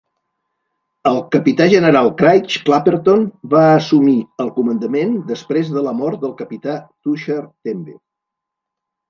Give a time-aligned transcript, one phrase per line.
[1.09, 6.75] El capità general Craig Clapperton va assumir el comandament després de la mort del capità
[6.89, 7.97] Tushar Tembe.